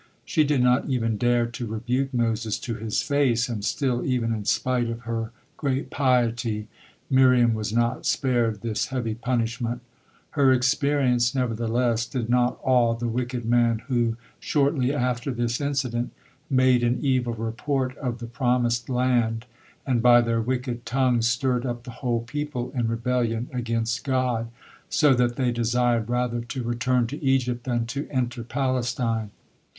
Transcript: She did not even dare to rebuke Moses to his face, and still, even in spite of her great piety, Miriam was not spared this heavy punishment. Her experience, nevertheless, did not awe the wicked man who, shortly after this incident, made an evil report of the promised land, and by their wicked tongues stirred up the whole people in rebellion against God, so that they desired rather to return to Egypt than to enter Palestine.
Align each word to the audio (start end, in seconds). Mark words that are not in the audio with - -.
She 0.25 0.43
did 0.43 0.63
not 0.63 0.89
even 0.89 1.15
dare 1.15 1.45
to 1.45 1.67
rebuke 1.67 2.11
Moses 2.11 2.57
to 2.61 2.73
his 2.73 3.03
face, 3.03 3.47
and 3.47 3.63
still, 3.63 4.03
even 4.03 4.33
in 4.33 4.45
spite 4.45 4.89
of 4.89 5.01
her 5.01 5.31
great 5.57 5.91
piety, 5.91 6.67
Miriam 7.07 7.53
was 7.53 7.71
not 7.71 8.07
spared 8.07 8.61
this 8.61 8.87
heavy 8.87 9.13
punishment. 9.13 9.81
Her 10.31 10.51
experience, 10.51 11.35
nevertheless, 11.35 12.07
did 12.07 12.29
not 12.31 12.57
awe 12.63 12.95
the 12.95 13.07
wicked 13.07 13.45
man 13.45 13.83
who, 13.89 14.17
shortly 14.39 14.91
after 14.91 15.29
this 15.29 15.61
incident, 15.61 16.09
made 16.49 16.83
an 16.83 16.97
evil 17.01 17.35
report 17.35 17.95
of 17.99 18.17
the 18.17 18.25
promised 18.25 18.89
land, 18.89 19.45
and 19.85 20.01
by 20.01 20.19
their 20.21 20.41
wicked 20.41 20.83
tongues 20.83 21.27
stirred 21.27 21.63
up 21.63 21.83
the 21.83 21.91
whole 22.01 22.21
people 22.21 22.71
in 22.73 22.87
rebellion 22.87 23.49
against 23.53 24.03
God, 24.03 24.49
so 24.89 25.13
that 25.13 25.35
they 25.35 25.51
desired 25.51 26.09
rather 26.09 26.41
to 26.41 26.63
return 26.63 27.05
to 27.05 27.23
Egypt 27.23 27.65
than 27.65 27.85
to 27.85 28.07
enter 28.09 28.43
Palestine. 28.43 29.29